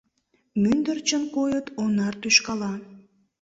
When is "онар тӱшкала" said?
1.81-2.73